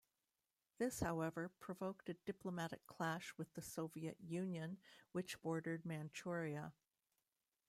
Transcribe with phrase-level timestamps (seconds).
[0.79, 4.79] This, however, provoked a diplomatic clash with the Soviet Union,
[5.11, 6.73] which bordered Manchuria.